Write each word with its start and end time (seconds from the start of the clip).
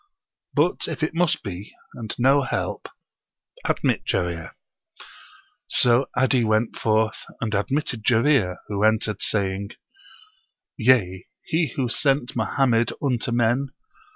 "'But 0.55 0.87
if 0.87 1.03
it 1.03 1.13
must 1.13 1.43
be, 1.43 1.75
and 1.93 2.15
no 2.17 2.41
help, 2.41 2.87
admit 3.63 4.03
Jarir." 4.03 4.55
So 5.67 6.07
'Adi 6.17 6.43
went 6.43 6.75
forth 6.75 7.21
and 7.39 7.53
admitted 7.53 8.03
Jarir, 8.03 8.57
who 8.67 8.83
entered 8.83 9.21
saying: 9.21 9.73
'Yea, 10.75 11.27
He 11.43 11.73
who 11.75 11.87
sent 11.87 12.35
Mohammed 12.35 12.91
unto 12.99 13.31
men. 13.31 13.73